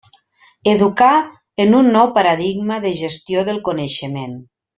Educar 0.71 1.09
en 1.65 1.75
un 1.81 1.91
nou 1.97 2.09
paradigma 2.15 2.79
de 2.87 2.95
gestió 3.03 3.45
del 3.51 3.61
coneixement. 3.71 4.35